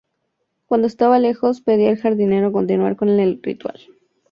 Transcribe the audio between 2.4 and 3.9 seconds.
continuar con el ritual.